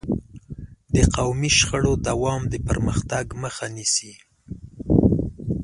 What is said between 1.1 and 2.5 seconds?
قومي شخړو دوام